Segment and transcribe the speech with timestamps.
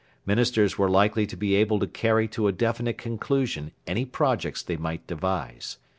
[0.25, 4.75] Ministers were likely to be able to carry to a definite conclusion any projects they
[4.77, 5.77] might devise.